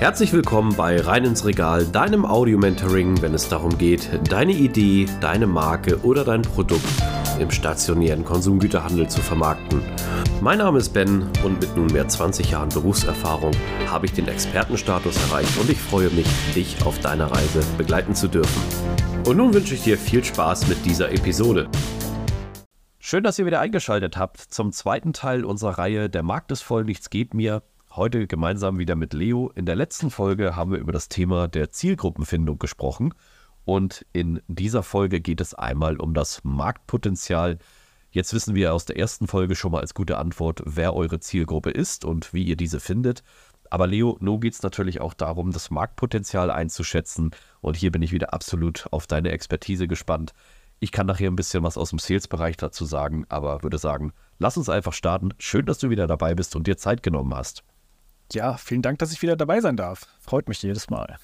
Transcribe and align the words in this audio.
Herzlich 0.00 0.32
willkommen 0.32 0.76
bei 0.76 1.00
Rein 1.00 1.24
ins 1.24 1.44
Regal, 1.44 1.84
deinem 1.84 2.24
Audio-Mentoring, 2.24 3.20
wenn 3.20 3.34
es 3.34 3.48
darum 3.48 3.76
geht, 3.78 4.08
deine 4.30 4.52
Idee, 4.52 5.06
deine 5.20 5.48
Marke 5.48 6.00
oder 6.04 6.22
dein 6.22 6.42
Produkt 6.42 6.84
im 7.40 7.50
stationären 7.50 8.24
Konsumgüterhandel 8.24 9.08
zu 9.08 9.20
vermarkten. 9.20 9.82
Mein 10.40 10.58
Name 10.58 10.78
ist 10.78 10.90
Ben 10.90 11.28
und 11.44 11.60
mit 11.60 11.76
nunmehr 11.76 12.06
20 12.06 12.48
Jahren 12.48 12.68
Berufserfahrung 12.68 13.50
habe 13.88 14.06
ich 14.06 14.12
den 14.12 14.28
Expertenstatus 14.28 15.16
erreicht 15.30 15.58
und 15.58 15.68
ich 15.68 15.80
freue 15.80 16.10
mich, 16.10 16.28
dich 16.54 16.76
auf 16.86 17.00
deiner 17.00 17.32
Reise 17.32 17.60
begleiten 17.76 18.14
zu 18.14 18.28
dürfen. 18.28 18.62
Und 19.26 19.36
nun 19.36 19.52
wünsche 19.52 19.74
ich 19.74 19.82
dir 19.82 19.98
viel 19.98 20.22
Spaß 20.22 20.68
mit 20.68 20.84
dieser 20.84 21.10
Episode. 21.10 21.68
Schön, 23.00 23.24
dass 23.24 23.36
ihr 23.40 23.46
wieder 23.46 23.58
eingeschaltet 23.58 24.16
habt 24.16 24.38
zum 24.38 24.70
zweiten 24.70 25.12
Teil 25.12 25.44
unserer 25.44 25.76
Reihe 25.76 26.08
Der 26.08 26.22
Markt 26.22 26.52
ist 26.52 26.62
voll, 26.62 26.84
nichts 26.84 27.10
geht 27.10 27.34
mir. 27.34 27.62
Heute 27.98 28.28
gemeinsam 28.28 28.78
wieder 28.78 28.94
mit 28.94 29.12
Leo. 29.12 29.50
In 29.56 29.66
der 29.66 29.74
letzten 29.74 30.12
Folge 30.12 30.54
haben 30.54 30.70
wir 30.70 30.78
über 30.78 30.92
das 30.92 31.08
Thema 31.08 31.48
der 31.48 31.72
Zielgruppenfindung 31.72 32.56
gesprochen. 32.60 33.12
Und 33.64 34.06
in 34.12 34.40
dieser 34.46 34.84
Folge 34.84 35.20
geht 35.20 35.40
es 35.40 35.52
einmal 35.52 35.96
um 35.96 36.14
das 36.14 36.44
Marktpotenzial. 36.44 37.58
Jetzt 38.12 38.32
wissen 38.32 38.54
wir 38.54 38.72
aus 38.72 38.84
der 38.84 39.00
ersten 39.00 39.26
Folge 39.26 39.56
schon 39.56 39.72
mal 39.72 39.80
als 39.80 39.94
gute 39.94 40.16
Antwort, 40.16 40.62
wer 40.64 40.94
eure 40.94 41.18
Zielgruppe 41.18 41.70
ist 41.70 42.04
und 42.04 42.32
wie 42.32 42.44
ihr 42.44 42.54
diese 42.54 42.78
findet. 42.78 43.24
Aber 43.68 43.88
Leo, 43.88 44.16
nun 44.20 44.38
geht 44.38 44.54
es 44.54 44.62
natürlich 44.62 45.00
auch 45.00 45.12
darum, 45.12 45.50
das 45.50 45.72
Marktpotenzial 45.72 46.52
einzuschätzen. 46.52 47.32
Und 47.60 47.76
hier 47.76 47.90
bin 47.90 48.02
ich 48.02 48.12
wieder 48.12 48.32
absolut 48.32 48.86
auf 48.92 49.08
deine 49.08 49.32
Expertise 49.32 49.88
gespannt. 49.88 50.34
Ich 50.78 50.92
kann 50.92 51.08
nachher 51.08 51.28
ein 51.28 51.34
bisschen 51.34 51.64
was 51.64 51.76
aus 51.76 51.90
dem 51.90 51.98
Sales-Bereich 51.98 52.56
dazu 52.58 52.84
sagen, 52.84 53.24
aber 53.28 53.64
würde 53.64 53.78
sagen, 53.78 54.12
lass 54.38 54.56
uns 54.56 54.68
einfach 54.68 54.92
starten. 54.92 55.30
Schön, 55.38 55.66
dass 55.66 55.78
du 55.78 55.90
wieder 55.90 56.06
dabei 56.06 56.36
bist 56.36 56.54
und 56.54 56.68
dir 56.68 56.76
Zeit 56.76 57.02
genommen 57.02 57.34
hast. 57.34 57.64
Ja, 58.32 58.56
vielen 58.56 58.82
Dank, 58.82 58.98
dass 58.98 59.12
ich 59.12 59.22
wieder 59.22 59.36
dabei 59.36 59.60
sein 59.60 59.76
darf. 59.76 60.06
Freut 60.20 60.48
mich 60.48 60.62
jedes 60.62 60.90
Mal. 60.90 61.16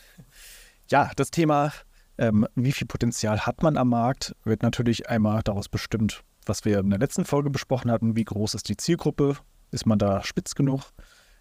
Ja, 0.88 1.10
das 1.16 1.30
Thema 1.30 1.72
ähm, 2.18 2.46
wie 2.54 2.72
viel 2.72 2.86
Potenzial 2.86 3.40
hat 3.40 3.62
man 3.62 3.76
am 3.76 3.88
Markt, 3.88 4.34
wird 4.44 4.62
natürlich 4.62 5.08
einmal 5.08 5.42
daraus 5.42 5.68
bestimmt, 5.68 6.22
was 6.46 6.64
wir 6.64 6.78
in 6.78 6.90
der 6.90 6.98
letzten 6.98 7.24
Folge 7.24 7.50
besprochen 7.50 7.90
hatten, 7.90 8.16
wie 8.16 8.24
groß 8.24 8.54
ist 8.54 8.68
die 8.68 8.76
Zielgruppe, 8.76 9.36
ist 9.70 9.86
man 9.86 9.98
da 9.98 10.22
spitz 10.22 10.54
genug, 10.54 10.82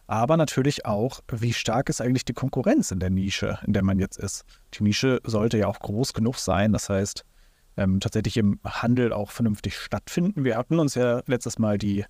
aber 0.08 0.38
natürlich 0.38 0.86
auch, 0.86 1.22
wie 1.32 1.54
stark 1.54 1.90
ist 1.90 2.02
eigentlich 2.02 2.26
die 2.26 2.34
Konkurrenz 2.34 2.92
in 2.92 3.00
der 3.00 3.09
Nische, 3.09 3.59
in 3.66 3.74
der 3.74 3.84
man 3.84 4.00
jetzt 4.00 4.18
ist. 4.18 4.44
Die 4.74 4.84
Nische 4.84 5.20
sollte 5.24 5.58
ja 5.58 5.68
auch 5.68 5.80
groß 5.80 6.14
genug 6.14 6.38
sein, 6.38 6.74
das 6.74 6.90
heißt, 6.90 7.24
ähm, 7.78 8.00
tatsächlich 8.00 8.38
im 8.38 8.59
Handel 8.64 9.14
auch 9.14 9.32
vernünftig 9.32 9.78
stattfinden. 9.78 10.44
Wir 10.44 10.58
hatten 10.58 10.80
uns 10.80 10.96
ja 10.96 11.22
letztes 11.26 11.58
Mal 11.58 11.78
die 11.78 12.06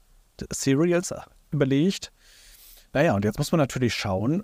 Serials 0.51 1.13
überlegt. 1.51 2.11
Naja, 2.93 3.15
und 3.15 3.25
jetzt 3.25 3.37
muss 3.37 3.51
man 3.51 3.59
natürlich 3.59 3.93
schauen, 3.93 4.43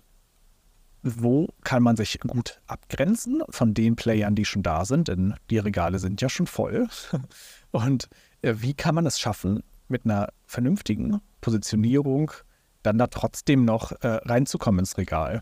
wo 1.01 1.47
kann 1.63 1.81
man 1.81 1.95
sich 1.95 2.19
gut 2.19 2.59
abgrenzen 2.67 3.41
von 3.49 3.73
den 3.73 3.95
Playern, 3.95 4.35
die 4.35 4.45
schon 4.45 4.63
da 4.63 4.83
sind, 4.85 5.07
denn 5.07 5.35
die 5.49 5.59
Regale 5.59 5.99
sind 5.99 6.21
ja 6.21 6.27
schon 6.29 6.47
voll. 6.47 6.87
Und 7.71 8.09
äh, 8.41 8.55
wie 8.57 8.73
kann 8.73 8.95
man 8.95 9.05
es 9.05 9.19
schaffen, 9.19 9.63
mit 9.87 10.05
einer 10.05 10.29
vernünftigen 10.45 11.21
Positionierung 11.41 12.31
dann 12.83 12.97
da 12.97 13.07
trotzdem 13.07 13.65
noch 13.65 13.91
äh, 14.01 14.07
reinzukommen 14.07 14.79
ins 14.79 14.97
Regal 14.97 15.41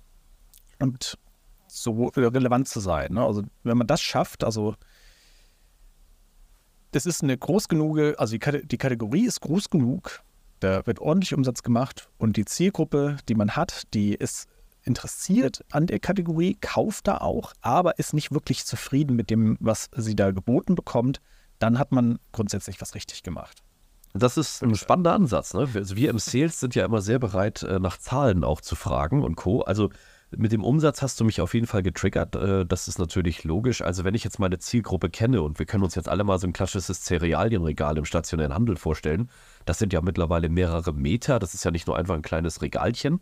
und 0.79 1.17
so 1.67 2.07
relevant 2.15 2.67
zu 2.67 2.79
sein. 2.79 3.13
Ne? 3.13 3.23
Also 3.23 3.43
wenn 3.63 3.77
man 3.77 3.87
das 3.87 4.01
schafft, 4.01 4.43
also 4.43 4.75
das 6.91 7.05
ist 7.05 7.23
eine 7.23 7.37
groß 7.37 7.67
genug, 7.67 7.99
also 8.17 8.37
die, 8.37 8.67
die 8.67 8.77
Kategorie 8.77 9.25
ist 9.25 9.41
groß 9.41 9.69
genug, 9.69 10.21
da 10.59 10.85
wird 10.85 10.99
ordentlich 10.99 11.33
Umsatz 11.33 11.63
gemacht 11.63 12.09
und 12.17 12.37
die 12.37 12.45
Zielgruppe, 12.45 13.17
die 13.29 13.35
man 13.35 13.55
hat, 13.55 13.83
die 13.93 14.13
ist 14.13 14.47
interessiert 14.83 15.63
an 15.71 15.85
der 15.85 15.99
Kategorie, 15.99 16.57
kauft 16.59 17.07
da 17.07 17.17
auch, 17.17 17.53
aber 17.61 17.99
ist 17.99 18.13
nicht 18.13 18.31
wirklich 18.31 18.65
zufrieden 18.65 19.15
mit 19.15 19.29
dem, 19.29 19.57
was 19.59 19.89
sie 19.95 20.15
da 20.15 20.31
geboten 20.31 20.75
bekommt, 20.75 21.19
dann 21.59 21.77
hat 21.77 21.91
man 21.91 22.19
grundsätzlich 22.31 22.79
was 22.81 22.95
richtig 22.95 23.21
gemacht. 23.23 23.61
Das 24.13 24.37
ist 24.37 24.63
ein 24.63 24.75
spannender 24.75 25.13
Ansatz. 25.13 25.53
Ne? 25.53 25.67
Also 25.75 25.95
wir 25.95 26.09
im 26.09 26.19
Sales 26.19 26.59
sind 26.59 26.73
ja 26.75 26.85
immer 26.85 27.01
sehr 27.01 27.19
bereit, 27.19 27.63
äh, 27.63 27.79
nach 27.79 27.97
Zahlen 27.97 28.43
auch 28.43 28.61
zu 28.61 28.75
fragen 28.75 29.23
und 29.23 29.35
Co. 29.35 29.61
Also 29.61 29.89
mit 30.35 30.51
dem 30.51 30.63
Umsatz 30.63 31.01
hast 31.01 31.19
du 31.19 31.25
mich 31.25 31.41
auf 31.41 31.53
jeden 31.53 31.67
Fall 31.67 31.83
getriggert. 31.83 32.35
Äh, 32.35 32.65
das 32.65 32.87
ist 32.87 32.99
natürlich 32.99 33.43
logisch. 33.43 33.81
Also 33.81 34.03
wenn 34.03 34.15
ich 34.15 34.23
jetzt 34.23 34.39
meine 34.39 34.59
Zielgruppe 34.59 35.09
kenne 35.09 35.41
und 35.41 35.59
wir 35.59 35.65
können 35.65 35.83
uns 35.83 35.95
jetzt 35.95 36.09
alle 36.09 36.23
mal 36.23 36.39
so 36.39 36.47
ein 36.47 36.53
klassisches 36.53 37.03
Cerealienregal 37.03 37.97
im 37.97 38.05
stationären 38.05 38.53
Handel 38.53 38.75
vorstellen, 38.75 39.29
das 39.65 39.79
sind 39.79 39.93
ja 39.93 40.01
mittlerweile 40.01 40.49
mehrere 40.49 40.93
Meter. 40.93 41.39
Das 41.39 41.53
ist 41.53 41.63
ja 41.63 41.71
nicht 41.71 41.87
nur 41.87 41.97
einfach 41.97 42.15
ein 42.15 42.21
kleines 42.21 42.61
Regalchen, 42.61 43.21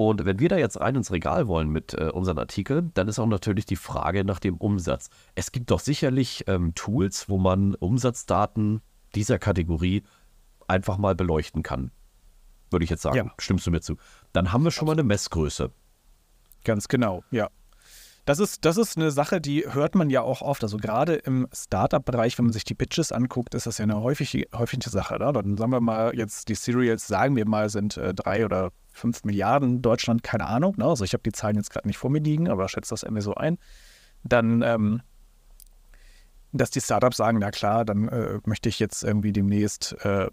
und 0.00 0.24
wenn 0.24 0.38
wir 0.38 0.48
da 0.48 0.56
jetzt 0.56 0.80
rein 0.80 0.94
ins 0.94 1.10
Regal 1.10 1.48
wollen 1.48 1.70
mit 1.70 1.92
äh, 1.94 2.10
unseren 2.10 2.38
Artikeln, 2.38 2.92
dann 2.94 3.08
ist 3.08 3.18
auch 3.18 3.26
natürlich 3.26 3.66
die 3.66 3.74
Frage 3.74 4.24
nach 4.24 4.38
dem 4.38 4.56
Umsatz. 4.56 5.10
Es 5.34 5.50
gibt 5.50 5.72
doch 5.72 5.80
sicherlich 5.80 6.44
ähm, 6.46 6.72
Tools, 6.76 7.28
wo 7.28 7.36
man 7.36 7.74
Umsatzdaten 7.74 8.80
dieser 9.16 9.40
Kategorie 9.40 10.04
einfach 10.68 10.98
mal 10.98 11.16
beleuchten 11.16 11.64
kann. 11.64 11.90
Würde 12.70 12.84
ich 12.84 12.90
jetzt 12.90 13.02
sagen. 13.02 13.16
Ja. 13.16 13.34
Stimmst 13.38 13.66
du 13.66 13.72
mir 13.72 13.80
zu? 13.80 13.96
Dann 14.32 14.52
haben 14.52 14.62
wir 14.62 14.70
schon 14.70 14.86
mal 14.86 14.92
eine 14.92 15.02
Messgröße. 15.02 15.72
Ganz 16.64 16.88
genau, 16.88 17.22
ja. 17.30 17.48
Das 18.28 18.40
ist, 18.40 18.66
das 18.66 18.76
ist 18.76 18.98
eine 18.98 19.10
Sache, 19.10 19.40
die 19.40 19.64
hört 19.72 19.94
man 19.94 20.10
ja 20.10 20.20
auch 20.20 20.42
oft. 20.42 20.62
Also 20.62 20.76
gerade 20.76 21.14
im 21.14 21.48
Startup-Bereich, 21.50 22.36
wenn 22.36 22.44
man 22.44 22.52
sich 22.52 22.64
die 22.64 22.74
Pitches 22.74 23.10
anguckt, 23.10 23.54
ist 23.54 23.66
das 23.66 23.78
ja 23.78 23.84
eine 23.84 24.02
häufige, 24.02 24.46
häufige 24.54 24.90
Sache. 24.90 25.18
Ne? 25.18 25.32
Dann 25.32 25.56
sagen 25.56 25.72
wir 25.72 25.80
mal 25.80 26.14
jetzt, 26.14 26.50
die 26.50 26.54
Serials, 26.54 27.06
sagen 27.06 27.36
wir 27.36 27.48
mal, 27.48 27.70
sind 27.70 27.96
äh, 27.96 28.12
drei 28.12 28.44
oder 28.44 28.70
fünf 28.92 29.24
Milliarden 29.24 29.80
Deutschland, 29.80 30.22
keine 30.22 30.46
Ahnung. 30.46 30.74
Ne? 30.76 30.84
Also 30.84 31.04
ich 31.04 31.14
habe 31.14 31.22
die 31.22 31.32
Zahlen 31.32 31.56
jetzt 31.56 31.70
gerade 31.70 31.88
nicht 31.88 31.96
vor 31.96 32.10
mir 32.10 32.20
liegen, 32.20 32.50
aber 32.50 32.68
schätze 32.68 32.90
das 32.90 33.02
irgendwie 33.02 33.22
so 33.22 33.32
ein. 33.32 33.56
Dann, 34.24 34.60
ähm, 34.60 35.00
dass 36.52 36.70
die 36.70 36.80
Startups 36.80 37.18
sagen, 37.18 37.38
na 37.38 37.50
klar, 37.50 37.84
dann 37.84 38.08
äh, 38.08 38.38
möchte 38.44 38.68
ich 38.68 38.78
jetzt 38.78 39.04
irgendwie 39.04 39.32
demnächst 39.32 39.92
äh, 40.04 40.28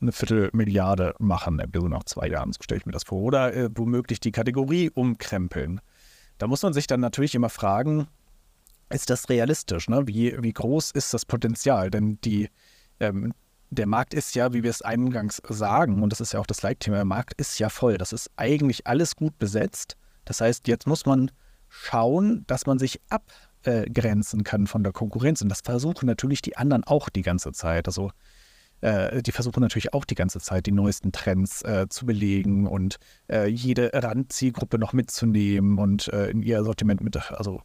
eine 0.00 0.12
Viertelmilliarde 0.12 1.14
machen, 1.18 1.58
irgendwie 1.60 1.80
so 1.80 1.88
nach 1.88 2.04
zwei 2.04 2.28
Jahren, 2.28 2.52
so 2.52 2.62
stelle 2.62 2.80
ich 2.80 2.86
mir 2.86 2.92
das 2.92 3.04
vor. 3.04 3.20
Oder 3.20 3.54
äh, 3.54 3.70
womöglich 3.74 4.20
die 4.20 4.32
Kategorie 4.32 4.90
umkrempeln. 4.90 5.80
Da 6.38 6.46
muss 6.46 6.62
man 6.62 6.72
sich 6.72 6.86
dann 6.86 7.00
natürlich 7.00 7.34
immer 7.34 7.50
fragen, 7.50 8.08
ist 8.88 9.10
das 9.10 9.28
realistisch? 9.28 9.88
Ne? 9.88 10.06
Wie, 10.06 10.36
wie 10.42 10.52
groß 10.52 10.90
ist 10.90 11.14
das 11.14 11.24
Potenzial? 11.24 11.90
Denn 11.90 12.18
die, 12.22 12.48
ähm, 12.98 13.32
der 13.70 13.86
Markt 13.86 14.14
ist 14.14 14.34
ja, 14.34 14.52
wie 14.52 14.64
wir 14.64 14.70
es 14.70 14.82
eingangs 14.82 15.40
sagen, 15.48 16.02
und 16.02 16.10
das 16.10 16.20
ist 16.20 16.32
ja 16.32 16.40
auch 16.40 16.46
das 16.46 16.62
Leitthema, 16.62 16.96
der 16.96 17.04
Markt 17.04 17.34
ist 17.40 17.58
ja 17.60 17.68
voll. 17.68 17.98
Das 17.98 18.12
ist 18.12 18.30
eigentlich 18.36 18.86
alles 18.88 19.14
gut 19.14 19.38
besetzt. 19.38 19.96
Das 20.24 20.40
heißt, 20.40 20.66
jetzt 20.66 20.88
muss 20.88 21.06
man 21.06 21.30
schauen, 21.68 22.44
dass 22.48 22.66
man 22.66 22.80
sich 22.80 23.00
abgrenzen 23.64 24.44
kann 24.44 24.66
von 24.66 24.82
der 24.82 24.92
Konkurrenz. 24.92 25.42
Und 25.42 25.48
das 25.48 25.60
versuchen 25.60 26.06
natürlich 26.06 26.42
die 26.42 26.56
anderen 26.56 26.84
auch 26.84 27.08
die 27.08 27.22
ganze 27.22 27.52
Zeit. 27.52 27.86
Also 27.86 28.10
äh, 28.80 29.22
die 29.22 29.32
versuchen 29.32 29.60
natürlich 29.60 29.92
auch 29.92 30.04
die 30.04 30.14
ganze 30.14 30.40
Zeit 30.40 30.66
die 30.66 30.72
neuesten 30.72 31.12
Trends 31.12 31.62
äh, 31.62 31.86
zu 31.88 32.06
belegen 32.06 32.66
und 32.66 32.96
äh, 33.30 33.46
jede 33.46 33.90
Randzielgruppe 33.92 34.78
noch 34.78 34.92
mitzunehmen 34.92 35.78
und 35.78 36.08
äh, 36.08 36.30
in 36.30 36.42
ihr 36.42 36.64
Sortiment 36.64 37.02
mit, 37.02 37.16
also 37.32 37.62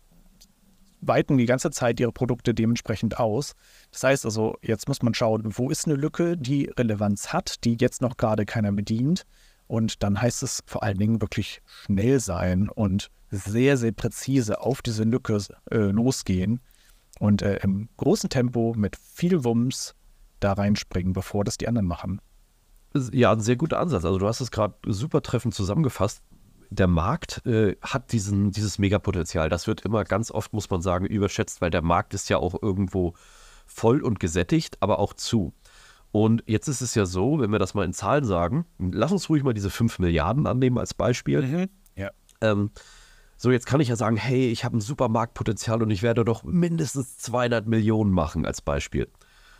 weiten 1.01 1.38
die 1.38 1.45
ganze 1.45 1.72
Zeit 1.72 2.00
ihre 2.00 2.12
Produkte 2.12 2.53
dementsprechend 2.53 3.19
aus. 3.19 3.53
Das 3.91 4.03
heißt 4.03 4.25
also, 4.25 4.57
jetzt 4.62 4.88
muss 4.88 5.01
man 5.01 5.13
schauen, 5.13 5.44
wo 5.57 5.69
ist 5.69 5.85
eine 5.85 5.95
Lücke, 5.95 6.35
die 6.35 6.72
Relevanz 6.77 7.31
hat, 7.31 7.63
die 7.63 7.77
jetzt 7.79 8.01
noch 8.01 8.17
gerade 8.17 8.45
keiner 8.45 8.72
bedient. 8.72 9.23
Und 9.67 10.03
dann 10.03 10.22
heißt 10.22 10.44
es 10.44 10.62
vor 10.66 10.83
allen 10.83 10.97
Dingen 10.97 11.22
wirklich 11.22 11.62
schnell 11.66 12.19
sein 12.19 12.69
und 12.69 13.09
sehr, 13.35 13.78
sehr 13.78 13.91
präzise 13.91 14.62
auf 14.62 14.81
diese 14.81 15.03
Lücke 15.03 15.38
äh, 15.72 15.78
losgehen 15.78 16.59
und 17.19 17.41
äh, 17.41 17.57
im 17.57 17.90
großen 17.97 18.29
Tempo 18.29 18.73
mit 18.75 18.96
viel 18.96 19.44
Wumms 19.44 19.96
da 20.40 20.53
reinspringen, 20.53 21.13
bevor 21.13 21.44
das 21.44 21.57
die 21.57 21.68
anderen 21.68 21.88
machen. 21.88 22.22
Ja, 23.12 23.31
ein 23.31 23.41
sehr 23.41 23.56
guter 23.56 23.79
Ansatz. 23.79 24.06
Also 24.06 24.18
du 24.18 24.28
hast 24.28 24.41
es 24.41 24.51
gerade 24.51 24.75
super 24.85 25.22
treffend 25.22 25.53
zusammengefasst. 25.53 26.22
Der 26.69 26.88
Markt 26.88 27.45
äh, 27.45 27.75
hat 27.81 28.12
diesen, 28.12 28.51
dieses 28.51 28.80
Megapotenzial. 28.80 29.50
Das 29.50 29.68
wird 29.68 29.81
immer 29.81 30.04
ganz 30.04 30.31
oft, 30.31 30.54
muss 30.54 30.69
man 30.69 30.81
sagen, 30.81 31.06
überschätzt, 31.06 31.62
weil 31.62 31.69
der 31.69 31.81
Markt 31.81 32.13
ist 32.13 32.30
ja 32.30 32.38
auch 32.38 32.62
irgendwo 32.62 33.13
voll 33.65 34.01
und 34.01 34.19
gesättigt, 34.19 34.77
aber 34.80 35.00
auch 35.00 35.13
zu. 35.13 35.54
Und 36.12 36.44
jetzt 36.48 36.69
ist 36.69 36.81
es 36.81 36.95
ja 36.95 37.06
so, 37.06 37.39
wenn 37.39 37.51
wir 37.51 37.60
das 37.60 37.74
mal 37.74 37.83
in 37.83 37.92
Zahlen 37.92 38.24
sagen, 38.24 38.65
lass 38.80 39.12
uns 39.12 39.30
ruhig 39.30 39.44
mal 39.44 39.54
diese 39.54 39.69
5 39.69 40.00
Milliarden 40.00 40.48
annehmen 40.48 40.77
als 40.77 40.94
Beispiel. 40.94 41.42
Mhm. 41.42 41.69
Ja. 41.95 42.12
Ähm, 42.39 42.71
so, 43.38 43.52
jetzt 43.52 43.66
kann 43.66 43.82
ich 43.82 43.90
ja 43.90 43.96
sagen, 43.96 44.18
hey, 44.18 44.50
ich 44.50 44.64
habe 44.64 44.78
ein 44.78 44.82
super 44.82 45.10
Marktpotenzial 45.10 45.82
und 45.84 45.92
ich 45.92 46.04
werde 46.04 46.24
doch 46.24 46.44
mindestens 46.44 47.18
200 47.18 47.68
Millionen 47.68 48.12
machen 48.12 48.46
als 48.46 48.62
Beispiel. 48.62 49.10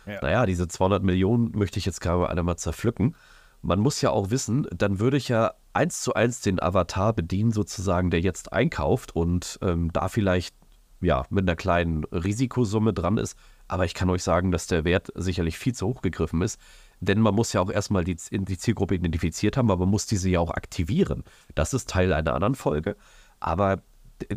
Ja. 0.06 0.20
Naja, 0.22 0.46
diese 0.46 0.68
200 0.68 1.02
Millionen 1.02 1.50
möchte 1.56 1.78
ich 1.78 1.84
jetzt 1.84 2.00
gerade 2.00 2.28
einmal 2.28 2.56
zerpflücken. 2.56 3.16
Man 3.62 3.80
muss 3.80 4.00
ja 4.00 4.10
auch 4.10 4.30
wissen, 4.30 4.66
dann 4.74 5.00
würde 5.00 5.16
ich 5.16 5.28
ja 5.28 5.52
eins 5.72 6.00
zu 6.00 6.14
eins 6.14 6.40
den 6.40 6.62
Avatar 6.62 7.12
bedienen, 7.12 7.52
sozusagen, 7.52 8.10
der 8.10 8.20
jetzt 8.20 8.52
einkauft 8.52 9.14
und 9.14 9.58
ähm, 9.62 9.92
da 9.92 10.08
vielleicht 10.08 10.54
ja 11.00 11.26
mit 11.30 11.44
einer 11.44 11.56
kleinen 11.56 12.04
Risikosumme 12.04 12.92
dran 12.92 13.18
ist. 13.18 13.36
Aber 13.68 13.84
ich 13.84 13.94
kann 13.94 14.08
euch 14.08 14.22
sagen, 14.22 14.52
dass 14.52 14.68
der 14.68 14.84
Wert 14.84 15.08
sicherlich 15.16 15.58
viel 15.58 15.74
zu 15.74 15.88
hoch 15.88 16.02
gegriffen 16.02 16.40
ist. 16.42 16.60
Denn 17.00 17.20
man 17.20 17.34
muss 17.34 17.52
ja 17.52 17.60
auch 17.60 17.70
erstmal 17.70 18.04
die, 18.04 18.16
die 18.30 18.58
Zielgruppe 18.58 18.94
identifiziert 18.94 19.56
haben, 19.56 19.70
aber 19.70 19.84
man 19.84 19.90
muss 19.90 20.06
diese 20.06 20.30
ja 20.30 20.40
auch 20.40 20.50
aktivieren. 20.50 21.24
Das 21.54 21.74
ist 21.74 21.90
Teil 21.90 22.12
einer 22.12 22.34
anderen 22.34 22.54
Folge. 22.54 22.96
Aber 23.40 23.82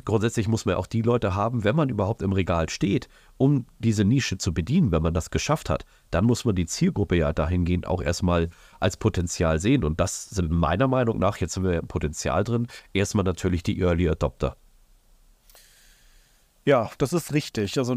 grundsätzlich 0.05 0.47
muss 0.47 0.65
man 0.65 0.75
auch 0.75 0.87
die 0.87 1.01
Leute 1.01 1.35
haben, 1.35 1.63
wenn 1.63 1.75
man 1.75 1.89
überhaupt 1.89 2.21
im 2.21 2.33
Regal 2.33 2.69
steht, 2.69 3.07
um 3.37 3.65
diese 3.79 4.03
Nische 4.03 4.37
zu 4.37 4.53
bedienen, 4.53 4.91
wenn 4.91 5.01
man 5.01 5.13
das 5.13 5.29
geschafft 5.31 5.69
hat, 5.69 5.85
dann 6.11 6.25
muss 6.25 6.45
man 6.45 6.55
die 6.55 6.65
Zielgruppe 6.65 7.15
ja 7.15 7.31
dahingehend 7.31 7.87
auch 7.87 8.01
erstmal 8.01 8.49
als 8.79 8.97
Potenzial 8.97 9.59
sehen. 9.59 9.83
Und 9.83 9.99
das 9.99 10.29
sind 10.29 10.51
meiner 10.51 10.87
Meinung 10.87 11.17
nach, 11.19 11.37
jetzt 11.37 11.53
sind 11.53 11.63
wir 11.63 11.79
im 11.79 11.87
Potenzial 11.87 12.43
drin, 12.43 12.67
erstmal 12.93 13.23
natürlich 13.23 13.63
die 13.63 13.79
Early 13.79 14.09
Adopter. 14.09 14.57
Ja, 16.65 16.91
das 16.97 17.13
ist 17.13 17.33
richtig. 17.33 17.77
Also 17.77 17.95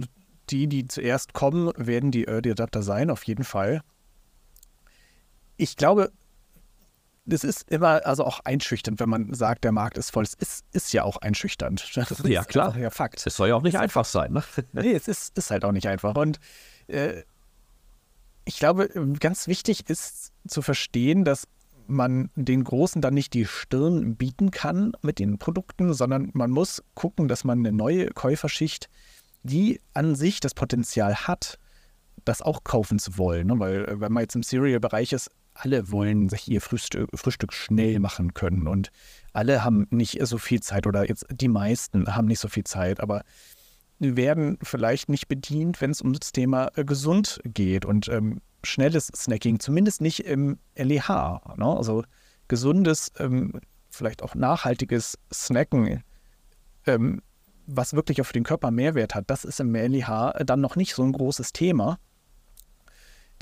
die, 0.51 0.69
die 0.69 0.87
zuerst 0.87 1.33
kommen, 1.35 1.73
werden 1.77 2.11
die 2.11 2.27
Early 2.27 2.53
Adapter 2.53 2.83
sein, 2.83 3.11
auf 3.11 3.25
jeden 3.25 3.45
Fall. 3.45 3.83
Ich 5.57 5.77
glaube, 5.77 6.13
das 7.25 7.45
ist 7.45 7.71
immer 7.71 8.05
also 8.05 8.25
auch 8.25 8.41
einschüchternd, 8.41 8.99
wenn 8.99 9.09
man 9.09 9.33
sagt, 9.33 9.65
der 9.65 9.73
Markt 9.73 9.97
ist 9.97 10.11
voll. 10.11 10.25
Es 10.25 10.35
ist, 10.35 10.65
ist 10.73 10.93
ja 10.93 11.05
auch 11.05 11.19
einschüchternd. 11.19 11.95
ja, 12.25 12.45
klar. 12.45 12.77
Ja, 12.77 12.91
Fakt. 12.91 13.25
Es 13.27 13.37
soll 13.37 13.49
ja 13.49 13.55
auch 13.55 13.63
nicht 13.63 13.79
einfach 13.79 14.05
sein. 14.05 14.33
Ne? 14.33 14.43
nee, 14.73 14.93
es 14.93 15.09
ist, 15.09 15.37
ist 15.39 15.51
halt 15.51 15.65
auch 15.65 15.73
nicht 15.73 15.87
einfach. 15.87 16.17
Und 16.17 16.41
äh, 16.89 17.23
ich 18.45 18.59
glaube, 18.59 18.89
ganz 19.21 19.47
wichtig 19.47 19.89
ist 19.89 20.33
zu 20.49 20.63
verstehen, 20.63 21.25
dass 21.25 21.47
man 21.87 22.31
den 22.35 22.65
Großen 22.65 23.01
dann 23.01 23.15
nicht 23.15 23.35
die 23.35 23.47
Stirn 23.47 24.17
bieten 24.17 24.51
kann 24.51 24.93
mit 25.03 25.19
den 25.19 25.39
Produkten, 25.39 25.95
sondern 25.95 26.31
man 26.33 26.51
muss 26.51 26.83
gucken, 26.95 27.29
dass 27.29 27.45
man 27.45 27.61
eine 27.61 27.73
neue 27.73 28.09
Käuferschicht, 28.09 28.89
die 29.43 29.81
an 29.95 30.17
sich 30.17 30.41
das 30.41 30.55
Potenzial 30.55 31.15
hat, 31.15 31.59
das 32.25 32.43
auch 32.43 32.65
kaufen 32.65 32.99
zu 32.99 33.19
wollen. 33.19 33.49
Ne? 33.49 33.59
Weil 33.59 33.85
äh, 33.85 34.01
wenn 34.01 34.13
man 34.13 34.23
jetzt 34.23 34.35
im 34.35 34.43
Cereal-Bereich 34.43 35.13
ist, 35.13 35.31
alle 35.55 35.91
wollen 35.91 36.29
sich 36.29 36.49
ihr 36.49 36.61
Frühstück, 36.61 37.09
Frühstück 37.15 37.53
schnell 37.53 37.99
machen 38.01 38.35
können 38.35 38.67
und 38.67 38.91
alle 39.33 39.65
haben 39.65 39.87
nicht 39.91 40.19
so 40.27 40.39
viel 40.39 40.61
Zeit 40.61 40.87
oder 40.87 41.09
jetzt 41.09 41.27
die 41.31 41.49
meisten 41.49 42.15
haben 42.15 42.27
nicht 42.27 42.41
so 42.41 42.49
viel 42.49 42.65
Zeit, 42.65 43.01
aber 43.01 43.23
werden 43.99 44.59
vielleicht 44.63 45.09
nicht 45.09 45.29
bedient, 45.29 45.81
wenn 45.81 45.91
es 45.91 46.03
um 46.03 46.13
das 46.13 46.33
Thema 46.33 46.71
äh, 46.75 46.85
gesund 46.85 47.41
geht 47.45 47.85
und 47.85 48.09
ähm, 48.09 48.41
schnelles 48.65 49.09
Snacking, 49.15 49.61
zumindest 49.61 50.01
nicht 50.01 50.25
im 50.25 50.59
LEH. 50.77 51.41
Ne? 51.57 51.77
Also 51.77 52.05
gesundes, 52.49 53.13
ähm, 53.19 53.61
vielleicht 53.91 54.23
auch 54.23 54.35
nachhaltiges 54.35 55.19
Snacken, 55.33 56.03
ähm, 56.87 57.23
was 57.67 57.95
wirklich 57.95 58.21
auf 58.21 58.33
den 58.33 58.43
Körper 58.43 58.71
Mehrwert 58.71 59.15
hat, 59.15 59.31
das 59.31 59.45
ist 59.45 59.61
im 59.61 59.75
LEH 59.75 60.33
dann 60.45 60.61
noch 60.61 60.77
nicht 60.77 60.95
so 60.95 61.03
ein 61.03 61.13
großes 61.13 61.53
Thema. 61.53 61.99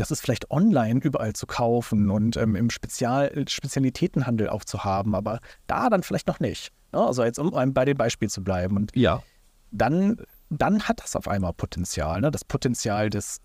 Das 0.00 0.10
ist 0.10 0.20
vielleicht 0.20 0.50
online 0.50 1.00
überall 1.02 1.34
zu 1.34 1.46
kaufen 1.46 2.10
und 2.10 2.36
ähm, 2.36 2.56
im 2.56 2.70
Spezial 2.70 3.44
Spezialitätenhandel 3.46 4.48
auch 4.48 4.64
zu 4.64 4.82
haben, 4.82 5.14
aber 5.14 5.40
da 5.66 5.90
dann 5.90 6.02
vielleicht 6.02 6.26
noch 6.26 6.40
nicht. 6.40 6.72
Ne? 6.92 7.00
Also 7.00 7.22
jetzt 7.22 7.38
um 7.38 7.50
bei 7.74 7.84
dem 7.84 7.98
Beispiel 7.98 8.30
zu 8.30 8.42
bleiben. 8.42 8.76
Und 8.76 8.96
ja. 8.96 9.22
dann, 9.70 10.16
dann 10.48 10.84
hat 10.84 11.02
das 11.02 11.16
auf 11.16 11.28
einmal 11.28 11.52
Potenzial. 11.52 12.22
Ne? 12.22 12.30
Das 12.30 12.44
Potenzial 12.44 13.10
des 13.10 13.40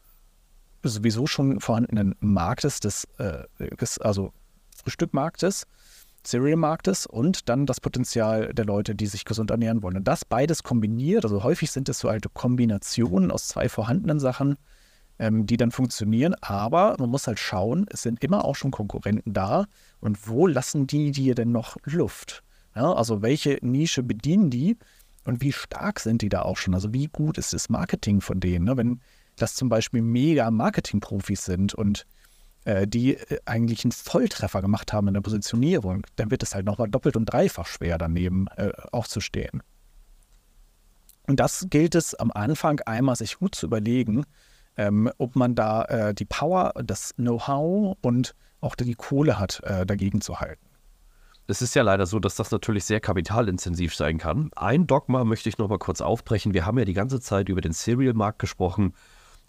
sowieso 0.81 1.27
schon 1.27 1.59
vorhandenen 1.59 2.15
Marktes, 2.19 2.79
des, 2.79 3.05
äh, 3.17 3.43
des 3.79 3.99
also 3.99 4.31
Frühstückmarktes, 4.77 5.65
Cereal-Marktes 6.25 7.05
und 7.05 7.49
dann 7.49 7.65
das 7.65 7.81
Potenzial 7.81 8.53
der 8.53 8.65
Leute, 8.65 8.95
die 8.95 9.07
sich 9.07 9.25
gesund 9.25 9.51
ernähren 9.51 9.83
wollen. 9.83 9.97
Und 9.97 10.07
das 10.07 10.25
beides 10.25 10.63
kombiniert, 10.63 11.25
also 11.25 11.43
häufig 11.43 11.71
sind 11.71 11.89
es 11.89 11.99
so 11.99 12.07
alte 12.07 12.29
Kombinationen 12.29 13.31
aus 13.31 13.47
zwei 13.47 13.67
vorhandenen 13.67 14.19
Sachen, 14.19 14.57
ähm, 15.19 15.45
die 15.45 15.57
dann 15.57 15.71
funktionieren, 15.71 16.35
aber 16.41 16.95
man 16.99 17.09
muss 17.09 17.27
halt 17.27 17.39
schauen, 17.39 17.85
es 17.89 18.01
sind 18.01 18.23
immer 18.23 18.45
auch 18.45 18.55
schon 18.55 18.71
Konkurrenten 18.71 19.33
da 19.33 19.65
und 19.99 20.27
wo 20.27 20.47
lassen 20.47 20.87
die 20.87 21.11
dir 21.11 21.35
denn 21.35 21.51
noch 21.51 21.77
Luft? 21.83 22.43
Ja, 22.75 22.93
also 22.93 23.21
welche 23.21 23.57
Nische 23.61 24.03
bedienen 24.03 24.49
die 24.49 24.77
und 25.23 25.41
wie 25.41 25.53
stark 25.53 25.99
sind 25.99 26.21
die 26.21 26.29
da 26.29 26.41
auch 26.41 26.57
schon? 26.57 26.73
Also 26.73 26.93
wie 26.93 27.07
gut 27.07 27.37
ist 27.37 27.53
das 27.53 27.69
Marketing 27.69 28.21
von 28.21 28.39
denen? 28.39 28.65
Ne? 28.65 28.77
Wenn 28.77 28.99
das 29.37 29.55
zum 29.55 29.69
Beispiel 29.69 30.01
mega 30.01 30.51
Marketing-Profis 30.51 31.45
sind 31.45 31.73
und 31.73 32.05
äh, 32.65 32.87
die 32.87 33.15
äh, 33.15 33.39
eigentlich 33.45 33.85
einen 33.85 33.91
Volltreffer 33.91 34.61
gemacht 34.61 34.91
haben 34.91 35.07
in 35.07 35.13
der 35.13 35.21
Positionierung, 35.21 36.05
dann 36.15 36.31
wird 36.31 36.43
es 36.43 36.53
halt 36.53 36.65
nochmal 36.65 36.89
doppelt 36.89 37.15
und 37.15 37.25
dreifach 37.25 37.67
schwer 37.67 37.97
daneben 37.97 38.47
äh, 38.57 38.71
auch. 38.91 39.07
Und 41.27 41.39
das 41.39 41.67
gilt 41.69 41.95
es 41.95 42.13
am 42.15 42.31
Anfang 42.31 42.79
einmal 42.81 43.15
sich 43.15 43.39
gut 43.39 43.55
zu 43.55 43.65
überlegen, 43.65 44.25
ähm, 44.77 45.11
ob 45.17 45.35
man 45.35 45.55
da 45.55 45.83
äh, 45.85 46.13
die 46.13 46.25
Power, 46.25 46.73
das 46.83 47.13
Know-how 47.15 47.97
und 48.01 48.35
auch 48.61 48.75
die 48.75 48.95
Kohle 48.95 49.39
hat, 49.39 49.61
äh, 49.63 49.85
dagegen 49.85 50.21
zu 50.21 50.39
halten. 50.39 50.65
Es 51.47 51.61
ist 51.61 51.75
ja 51.75 51.83
leider 51.83 52.07
so, 52.07 52.19
dass 52.19 52.35
das 52.35 52.49
natürlich 52.49 52.85
sehr 52.85 52.99
kapitalintensiv 52.99 53.93
sein 53.93 54.17
kann. 54.17 54.49
Ein 54.55 54.87
Dogma 54.87 55.23
möchte 55.23 55.47
ich 55.47 55.59
noch 55.59 55.69
mal 55.69 55.77
kurz 55.77 56.01
aufbrechen. 56.01 56.55
Wir 56.55 56.65
haben 56.65 56.79
ja 56.79 56.85
die 56.85 56.93
ganze 56.93 57.19
Zeit 57.19 57.49
über 57.49 57.61
den 57.61 57.71
Serial-Markt 57.71 58.39
gesprochen 58.39 58.93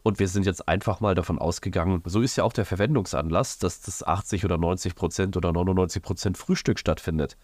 und 0.02 0.19
wir 0.19 0.28
sind 0.28 0.44
jetzt 0.44 0.69
einfach 0.69 1.00
mal 1.00 1.14
davon 1.14 1.38
ausgegangen, 1.38 2.02
so 2.05 2.20
ist 2.20 2.37
ja 2.37 2.44
auch 2.44 2.52
der 2.52 2.67
Verwendungsanlass, 2.67 3.58
dass 3.58 3.81
das 3.81 4.06
80 4.06 4.44
oder 4.44 4.58
90 4.58 4.94
Prozent 4.94 5.37
oder 5.37 5.52
99 5.52 6.02
Prozent 6.02 6.38
Frühstück 6.38 6.79
stattfindet. 6.79 7.37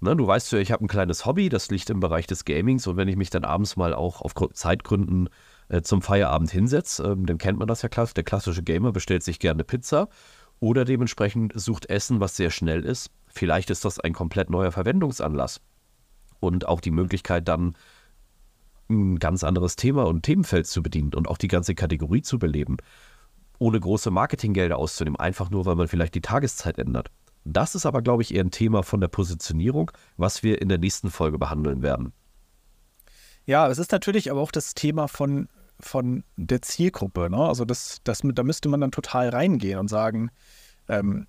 Ne, 0.00 0.16
du 0.16 0.26
weißt 0.26 0.52
ja, 0.52 0.58
ich 0.58 0.72
habe 0.72 0.84
ein 0.84 0.88
kleines 0.88 1.26
Hobby, 1.26 1.48
das 1.48 1.70
liegt 1.70 1.90
im 1.90 2.00
Bereich 2.00 2.26
des 2.26 2.44
Gamings 2.44 2.86
und 2.86 2.96
wenn 2.96 3.08
ich 3.08 3.16
mich 3.16 3.30
dann 3.30 3.44
abends 3.44 3.76
mal 3.76 3.94
auch 3.94 4.22
auf 4.22 4.34
Zeitgründen 4.54 5.26
äh, 5.26 5.30
zum 5.80 6.02
Feierabend 6.02 6.50
hinsetze, 6.50 7.02
ähm, 7.04 7.24
dann 7.24 7.38
kennt 7.38 7.58
man 7.58 7.68
das 7.68 7.80
ja 7.80 7.88
klar, 7.88 8.08
der 8.14 8.24
klassische 8.24 8.62
Gamer 8.62 8.92
bestellt 8.92 9.22
sich 9.22 9.38
gerne 9.38 9.64
Pizza 9.64 10.08
oder 10.60 10.84
dementsprechend 10.84 11.52
sucht 11.56 11.86
Essen, 11.86 12.20
was 12.20 12.36
sehr 12.36 12.50
schnell 12.50 12.84
ist. 12.84 13.10
Vielleicht 13.28 13.70
ist 13.70 13.84
das 13.84 13.98
ein 13.98 14.12
komplett 14.12 14.50
neuer 14.50 14.70
Verwendungsanlass 14.70 15.60
und 16.40 16.68
auch 16.68 16.80
die 16.80 16.90
Möglichkeit 16.90 17.48
dann 17.48 17.74
ein 18.90 19.18
ganz 19.18 19.44
anderes 19.44 19.76
Thema 19.76 20.06
und 20.06 20.22
Themenfeld 20.22 20.66
zu 20.66 20.82
bedienen 20.82 21.14
und 21.14 21.26
auch 21.28 21.38
die 21.38 21.48
ganze 21.48 21.74
Kategorie 21.74 22.22
zu 22.22 22.38
beleben, 22.38 22.76
ohne 23.58 23.80
große 23.80 24.10
Marketinggelder 24.10 24.76
auszunehmen, 24.76 25.18
einfach 25.18 25.50
nur, 25.50 25.64
weil 25.64 25.76
man 25.76 25.88
vielleicht 25.88 26.14
die 26.14 26.20
Tageszeit 26.20 26.78
ändert. 26.78 27.10
Das 27.44 27.74
ist 27.74 27.86
aber, 27.86 28.02
glaube 28.02 28.22
ich, 28.22 28.34
eher 28.34 28.44
ein 28.44 28.50
Thema 28.50 28.82
von 28.82 29.00
der 29.00 29.08
Positionierung, 29.08 29.90
was 30.16 30.42
wir 30.42 30.60
in 30.60 30.68
der 30.68 30.78
nächsten 30.78 31.10
Folge 31.10 31.38
behandeln 31.38 31.82
werden. 31.82 32.12
Ja, 33.46 33.68
es 33.68 33.78
ist 33.78 33.90
natürlich 33.90 34.30
aber 34.30 34.40
auch 34.40 34.52
das 34.52 34.74
Thema 34.74 35.08
von, 35.08 35.48
von 35.82 36.24
der 36.36 36.62
Zielgruppe. 36.62 37.28
Ne? 37.30 37.38
Also 37.38 37.64
das, 37.64 37.98
das, 38.04 38.20
da 38.22 38.42
müsste 38.42 38.68
man 38.68 38.80
dann 38.80 38.92
total 38.92 39.28
reingehen 39.28 39.78
und 39.78 39.88
sagen, 39.88 40.30
ähm, 40.88 41.26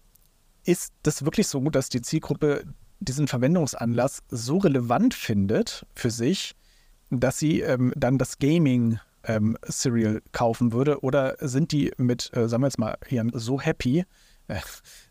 ist 0.66 0.94
das 1.04 1.26
wirklich 1.26 1.48
so, 1.48 1.60
dass 1.70 1.90
die 1.90 2.02
Zielgruppe 2.02 2.64
diesen 3.00 3.28
Verwendungsanlass 3.28 4.24
so 4.30 4.58
relevant 4.58 5.14
findet 5.14 5.86
für 5.94 6.10
sich, 6.10 6.56
dass 7.10 7.38
sie 7.38 7.62
ähm, 7.62 7.94
dann 7.96 8.18
das 8.18 8.40
Gaming 8.40 9.00
ähm, 9.26 9.58
Serial 9.64 10.22
kaufen 10.32 10.72
würde? 10.72 11.02
Oder 11.02 11.36
sind 11.40 11.72
die 11.72 11.92
mit, 11.98 12.32
äh, 12.34 12.48
sagen 12.48 12.64
wir 12.64 12.68
jetzt 12.68 12.80
mal, 12.80 12.98
hier 13.08 13.26
so 13.34 13.60
happy, 13.60 14.06
äh, 14.48 14.60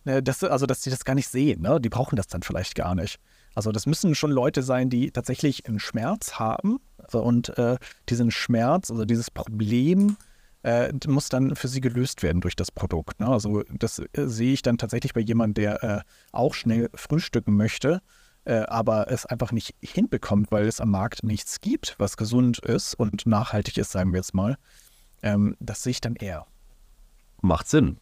ne, 0.05 0.23
dass, 0.23 0.43
also 0.43 0.67
dass 0.67 0.83
sie 0.83 0.91
das 0.91 1.05
gar 1.05 1.15
nicht 1.15 1.29
sehen? 1.29 1.63
Ne? 1.63 1.81
Die 1.81 1.89
brauchen 1.91 2.17
das 2.17 2.27
dann 2.27 2.43
vielleicht 2.43 2.75
gar 2.75 2.95
nicht. 2.95 3.19
Also 3.55 3.73
das 3.73 3.87
müssen 3.87 4.15
schon 4.15 4.31
Leute 4.31 4.63
sein, 4.63 4.91
die 4.91 5.11
tatsächlich 5.11 5.67
einen 5.67 5.79
Schmerz 5.79 6.35
haben 6.39 6.79
und 7.13 7.57
äh, 7.59 7.77
diesen 8.09 8.31
Schmerz, 8.31 8.91
also 8.91 9.05
dieses 9.05 9.31
Problem, 9.31 10.17
äh, 10.63 10.93
muss 11.07 11.29
dann 11.29 11.57
für 11.57 11.69
sie 11.69 11.81
gelöst 11.81 12.23
werden 12.23 12.41
durch 12.41 12.57
das 12.57 12.71
Produkt. 12.71 13.21
Ne? 13.21 13.27
Also 13.27 13.63
das 13.73 13.99
äh, 13.99 14.27
sehe 14.27 14.53
ich 14.53 14.63
dann 14.63 14.79
tatsächlich 14.79 15.13
bei 15.13 15.21
jemandem, 15.21 15.63
der 15.63 15.83
äh, 15.83 16.01
auch 16.33 16.55
schnell 16.55 16.89
frühstücken 16.95 17.57
möchte 17.57 18.01
äh, 18.45 18.63
aber 18.67 19.11
es 19.11 19.27
einfach 19.27 19.53
nicht 19.53 19.75
hinbekommt, 19.81 20.51
weil 20.51 20.67
es 20.67 20.81
am 20.81 20.91
Markt 20.91 21.23
nichts 21.23 21.61
gibt, 21.61 21.95
was 21.99 22.17
gesund 22.17 22.59
ist 22.59 22.95
und 22.95 23.27
nachhaltig 23.27 23.79
ist, 23.79 23.93
sagen 23.93 24.13
wir 24.13 24.19
jetzt 24.19 24.35
mal. 24.35 24.57
Ähm, 25.23 25.57
das 25.61 25.83
sehe 25.83 25.93
ich 25.93 26.01
dann 26.01 26.17
eher. 26.17 26.47
Macht 27.41 27.69
Sinn. 27.69 27.99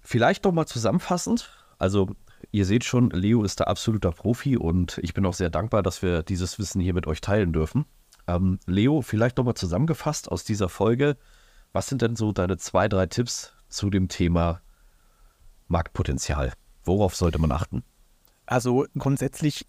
Vielleicht 0.00 0.44
nochmal 0.44 0.66
zusammenfassend. 0.66 1.50
Also, 1.78 2.10
ihr 2.52 2.64
seht 2.64 2.84
schon, 2.84 3.10
Leo 3.10 3.44
ist 3.44 3.60
da 3.60 3.64
absoluter 3.64 4.12
Profi 4.12 4.56
und 4.56 4.98
ich 5.02 5.14
bin 5.14 5.26
auch 5.26 5.34
sehr 5.34 5.50
dankbar, 5.50 5.82
dass 5.82 6.02
wir 6.02 6.22
dieses 6.22 6.58
Wissen 6.58 6.80
hier 6.80 6.94
mit 6.94 7.06
euch 7.06 7.20
teilen 7.20 7.52
dürfen. 7.52 7.84
Ähm, 8.26 8.58
Leo, 8.66 9.02
vielleicht 9.02 9.36
nochmal 9.36 9.54
zusammengefasst 9.54 10.30
aus 10.30 10.44
dieser 10.44 10.68
Folge. 10.68 11.16
Was 11.72 11.88
sind 11.88 12.02
denn 12.02 12.16
so 12.16 12.32
deine 12.32 12.56
zwei, 12.56 12.88
drei 12.88 13.06
Tipps 13.06 13.52
zu 13.68 13.90
dem 13.90 14.08
Thema 14.08 14.60
Marktpotenzial? 15.68 16.52
Worauf 16.84 17.16
sollte 17.16 17.38
man 17.38 17.52
achten? 17.52 17.82
Also 18.46 18.86
grundsätzlich 18.96 19.66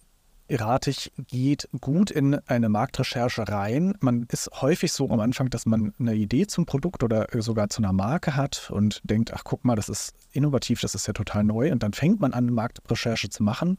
rate 0.48 0.90
ich, 0.90 1.12
geht 1.28 1.68
gut 1.80 2.10
in 2.10 2.34
eine 2.46 2.68
Marktrecherche 2.68 3.48
rein. 3.48 3.94
Man 4.00 4.26
ist 4.30 4.50
häufig 4.60 4.92
so 4.92 5.10
am 5.10 5.20
Anfang, 5.20 5.50
dass 5.50 5.66
man 5.66 5.92
eine 5.98 6.14
Idee 6.14 6.46
zum 6.46 6.66
Produkt 6.66 7.02
oder 7.02 7.26
sogar 7.32 7.68
zu 7.68 7.82
einer 7.82 7.92
Marke 7.92 8.36
hat 8.36 8.70
und 8.70 9.00
denkt, 9.04 9.32
ach 9.34 9.44
guck 9.44 9.64
mal, 9.64 9.76
das 9.76 9.88
ist 9.88 10.14
innovativ, 10.32 10.80
das 10.80 10.94
ist 10.94 11.06
ja 11.06 11.12
total 11.12 11.44
neu. 11.44 11.72
Und 11.72 11.82
dann 11.82 11.92
fängt 11.92 12.20
man 12.20 12.32
an, 12.32 12.46
Marktrecherche 12.46 13.28
zu 13.28 13.42
machen. 13.42 13.78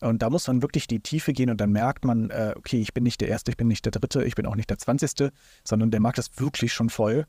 Und 0.00 0.22
da 0.22 0.28
muss 0.28 0.46
man 0.46 0.60
wirklich 0.60 0.86
die 0.86 1.00
Tiefe 1.00 1.32
gehen 1.32 1.50
und 1.50 1.60
dann 1.60 1.72
merkt 1.72 2.04
man, 2.04 2.30
äh, 2.30 2.52
okay, 2.56 2.80
ich 2.80 2.92
bin 2.92 3.04
nicht 3.04 3.20
der 3.20 3.28
Erste, 3.28 3.50
ich 3.50 3.56
bin 3.56 3.68
nicht 3.68 3.84
der 3.84 3.92
Dritte, 3.92 4.24
ich 4.24 4.34
bin 4.34 4.44
auch 4.44 4.56
nicht 4.56 4.68
der 4.68 4.78
Zwanzigste, 4.78 5.32
sondern 5.62 5.90
der 5.90 6.00
Markt 6.00 6.18
ist 6.18 6.40
wirklich 6.40 6.72
schon 6.72 6.90
voll. 6.90 7.26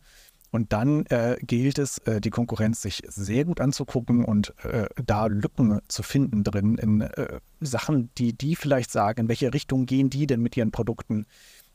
Und 0.56 0.72
dann 0.72 1.06
äh, 1.08 1.36
gilt 1.42 1.80
es, 1.80 1.98
äh, 2.06 2.22
die 2.22 2.30
Konkurrenz 2.30 2.82
sich 2.82 3.04
sehr 3.08 3.44
gut 3.44 3.60
anzugucken 3.60 4.24
und 4.24 4.54
äh, 4.64 4.88
da 5.06 5.26
Lücken 5.26 5.82
zu 5.90 6.02
finden 6.02 6.46
drin 6.46 6.78
in 6.78 7.02
äh, 7.02 7.42
Sachen, 7.60 8.10
die 8.18 8.32
die 8.32 8.56
vielleicht 8.56 8.90
sagen, 8.90 9.24
in 9.24 9.28
welche 9.28 9.54
Richtung 9.54 9.86
gehen 9.86 10.10
die 10.10 10.28
denn 10.28 10.40
mit 10.40 10.56
ihren 10.56 10.72
Produkten. 10.72 11.26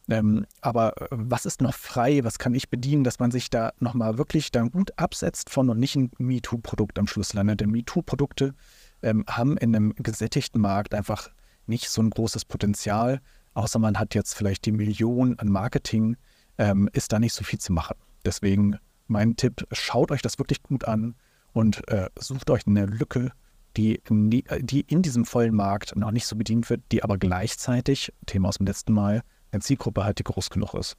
Ähm, 0.09 0.47
aber 0.63 0.97
äh, 0.97 1.09
was 1.11 1.45
ist 1.45 1.61
noch 1.61 1.75
frei, 1.75 2.25
was 2.25 2.39
kann 2.39 2.55
ich 2.55 2.71
bedienen, 2.71 3.05
dass 3.05 3.19
man 3.19 3.31
sich 3.31 3.51
da 3.51 3.75
nochmal 3.81 4.17
wirklich 4.17 4.51
dann 4.51 4.71
gut 4.71 4.99
absetzt 4.99 5.51
von 5.51 5.69
und 5.69 5.79
nicht 5.79 5.97
ein 5.97 6.11
MeToo-Produkt 6.17 6.99
am 6.99 7.07
Schluss 7.07 7.35
landet. 7.35 7.61
Denn 7.61 7.71
MeToo-Produkte 7.71 8.55
ähm, 9.03 9.27
haben 9.29 9.59
in 9.59 9.77
einem 9.77 9.95
gesättigten 9.97 10.59
Markt 10.59 10.95
einfach 10.95 11.29
nicht 11.67 11.91
so 11.91 12.01
ein 12.01 12.09
großes 12.09 12.47
Potenzial, 12.47 13.21
außer 13.53 13.79
man 13.79 13.99
hat 13.99 14.15
jetzt 14.15 14.33
vielleicht 14.33 14.65
die 14.65 14.73
Millionen 14.73 15.39
an 15.39 15.49
Marketing, 15.49 16.17
ähm, 16.57 16.89
ist 16.95 17.13
da 17.13 17.19
nicht 17.19 17.35
so 17.35 17.45
viel 17.45 17.59
zu 17.59 17.75
machen. 17.75 17.97
Deswegen 18.25 18.79
mein 19.07 19.37
Tipp, 19.37 19.67
schaut 19.73 20.11
euch 20.11 20.23
das 20.23 20.39
wirklich 20.39 20.63
gut 20.63 20.85
an 20.85 21.15
und 21.53 21.87
äh, 21.89 22.09
sucht 22.19 22.51
euch 22.51 22.67
eine 22.67 22.87
Lücke, 22.87 23.33
die, 23.77 24.01
die 24.09 24.81
in 24.81 25.03
diesem 25.03 25.25
vollen 25.25 25.55
Markt 25.55 25.97
noch 25.97 26.11
nicht 26.11 26.27
so 26.27 26.37
bedient 26.37 26.71
wird, 26.71 26.83
die 26.93 27.03
aber 27.03 27.19
gleichzeitig, 27.19 28.13
Thema 28.27 28.49
aus 28.49 28.59
dem 28.59 28.67
letzten 28.67 28.93
Mal, 28.93 29.23
eine 29.53 29.61
Zielgruppe 29.61 30.05
hat, 30.05 30.19
die 30.19 30.25
groß 30.25 30.51
genug 30.51 30.75
ist. 30.75 30.97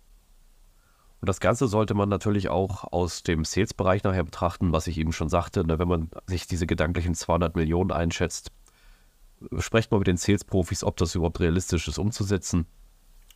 Und 1.22 1.30
das 1.30 1.40
Ganze 1.40 1.68
sollte 1.68 1.94
man 1.94 2.10
natürlich 2.10 2.50
auch 2.50 2.92
aus 2.92 3.24
dem 3.24 3.46
Sales-Bereich 3.46 4.04
nachher 4.04 4.24
betrachten, 4.24 4.72
was 4.72 4.88
ich 4.88 4.98
eben 4.98 5.14
schon 5.14 5.30
sagte. 5.30 5.66
Ne, 5.66 5.78
wenn 5.78 5.88
man 5.88 6.10
sich 6.26 6.48
diese 6.48 6.66
gedanklichen 6.66 7.14
200 7.14 7.56
Millionen 7.56 7.92
einschätzt, 7.92 8.52
sprecht 9.60 9.92
mal 9.92 10.00
mit 10.00 10.08
den 10.08 10.18
Sales-Profis, 10.18 10.84
ob 10.84 10.98
das 10.98 11.14
überhaupt 11.14 11.40
realistisch 11.40 11.88
ist 11.88 12.00
umzusetzen 12.00 12.66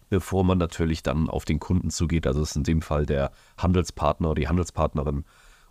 bevor 0.09 0.43
man 0.43 0.57
natürlich 0.57 1.03
dann 1.03 1.29
auf 1.29 1.45
den 1.45 1.59
Kunden 1.59 1.89
zugeht. 1.89 2.27
Also 2.27 2.41
es 2.41 2.51
ist 2.51 2.55
in 2.55 2.63
dem 2.63 2.81
Fall 2.81 3.05
der 3.05 3.31
Handelspartner 3.57 4.31
oder 4.31 4.41
die 4.41 4.47
Handelspartnerin 4.47 5.25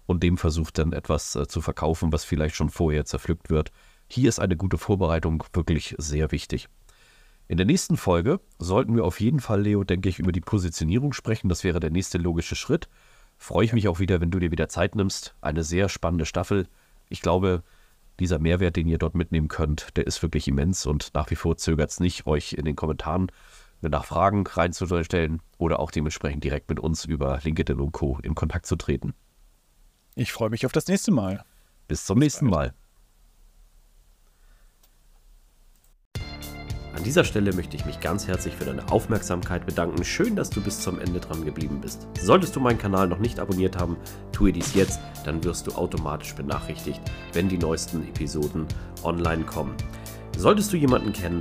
und 0.06 0.22
dem 0.22 0.36
versucht 0.36 0.78
dann 0.78 0.92
etwas 0.92 1.34
äh, 1.36 1.46
zu 1.46 1.60
verkaufen, 1.60 2.12
was 2.12 2.24
vielleicht 2.24 2.56
schon 2.56 2.70
vorher 2.70 3.04
zerpflückt 3.04 3.50
wird. 3.50 3.70
Hier 4.08 4.28
ist 4.28 4.38
eine 4.38 4.56
gute 4.56 4.78
Vorbereitung 4.78 5.44
wirklich 5.52 5.94
sehr 5.98 6.30
wichtig. 6.30 6.68
In 7.46 7.56
der 7.56 7.66
nächsten 7.66 7.96
Folge 7.96 8.40
sollten 8.58 8.96
wir 8.96 9.04
auf 9.04 9.20
jeden 9.20 9.40
Fall, 9.40 9.62
Leo, 9.62 9.84
denke 9.84 10.08
ich, 10.08 10.18
über 10.18 10.32
die 10.32 10.40
Positionierung 10.40 11.12
sprechen. 11.12 11.48
Das 11.48 11.62
wäre 11.62 11.80
der 11.80 11.90
nächste 11.90 12.18
logische 12.18 12.56
Schritt. 12.56 12.88
Freue 13.36 13.64
ich 13.64 13.72
mich 13.72 13.88
auch 13.88 13.98
wieder, 13.98 14.20
wenn 14.20 14.30
du 14.30 14.38
dir 14.38 14.50
wieder 14.50 14.68
Zeit 14.68 14.94
nimmst. 14.94 15.34
Eine 15.40 15.62
sehr 15.62 15.88
spannende 15.88 16.24
Staffel. 16.24 16.68
Ich 17.08 17.20
glaube, 17.20 17.62
dieser 18.20 18.38
Mehrwert, 18.38 18.76
den 18.76 18.88
ihr 18.88 18.98
dort 18.98 19.14
mitnehmen 19.14 19.48
könnt, 19.48 19.96
der 19.96 20.06
ist 20.06 20.22
wirklich 20.22 20.48
immens 20.48 20.86
und 20.86 21.12
nach 21.14 21.30
wie 21.30 21.36
vor 21.36 21.56
zögert 21.56 21.90
es 21.90 22.00
nicht, 22.00 22.26
euch 22.26 22.52
in 22.52 22.64
den 22.64 22.76
Kommentaren 22.76 23.30
nach 23.80 24.04
Fragen 24.04 24.46
reinzustellen 24.46 25.42
oder 25.58 25.80
auch 25.80 25.90
dementsprechend 25.90 26.44
direkt 26.44 26.68
mit 26.68 26.80
uns 26.80 27.04
über 27.04 27.38
LinkedIn 27.42 27.78
und 27.80 27.92
Co. 27.92 28.18
in 28.22 28.34
Kontakt 28.34 28.66
zu 28.66 28.76
treten. 28.76 29.14
Ich 30.14 30.32
freue 30.32 30.50
mich 30.50 30.64
auf 30.64 30.72
das 30.72 30.86
nächste 30.86 31.10
Mal. 31.10 31.44
Bis 31.88 32.04
zum 32.06 32.18
Bis 32.18 32.24
nächsten 32.24 32.50
bald. 32.50 32.72
Mal. 32.72 32.84
An 36.96 37.02
dieser 37.02 37.24
Stelle 37.24 37.52
möchte 37.52 37.76
ich 37.76 37.84
mich 37.84 37.98
ganz 37.98 38.28
herzlich 38.28 38.54
für 38.54 38.66
deine 38.66 38.90
Aufmerksamkeit 38.92 39.66
bedanken. 39.66 40.04
Schön, 40.04 40.36
dass 40.36 40.48
du 40.48 40.62
bis 40.62 40.80
zum 40.80 41.00
Ende 41.00 41.18
dran 41.18 41.44
geblieben 41.44 41.80
bist. 41.80 42.06
Solltest 42.20 42.54
du 42.54 42.60
meinen 42.60 42.78
Kanal 42.78 43.08
noch 43.08 43.18
nicht 43.18 43.40
abonniert 43.40 43.76
haben, 43.76 43.96
tue 44.30 44.52
dies 44.52 44.74
jetzt, 44.74 45.00
dann 45.24 45.42
wirst 45.42 45.66
du 45.66 45.72
automatisch 45.72 46.34
benachrichtigt, 46.34 47.00
wenn 47.32 47.48
die 47.48 47.58
neuesten 47.58 48.06
Episoden 48.08 48.66
online 49.02 49.42
kommen. 49.44 49.74
Solltest 50.38 50.72
du 50.72 50.76
jemanden 50.76 51.12
kennen, 51.12 51.40